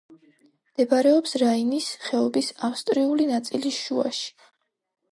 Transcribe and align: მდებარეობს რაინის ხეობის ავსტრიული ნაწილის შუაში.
მდებარეობს 0.69 1.35
რაინის 1.43 1.91
ხეობის 2.07 2.51
ავსტრიული 2.71 3.31
ნაწილის 3.37 3.81
შუაში. 3.87 4.29